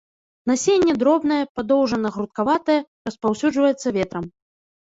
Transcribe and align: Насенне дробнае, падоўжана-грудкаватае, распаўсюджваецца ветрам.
Насенне 0.51 0.93
дробнае, 1.03 1.37
падоўжана-грудкаватае, 1.59 2.79
распаўсюджваецца 3.11 3.87
ветрам. 4.01 4.25